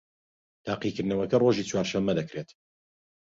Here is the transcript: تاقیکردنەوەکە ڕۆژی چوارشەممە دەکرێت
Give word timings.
تاقیکردنەوەکە 0.65 1.37
ڕۆژی 1.43 1.67
چوارشەممە 1.69 2.13
دەکرێت 2.19 2.49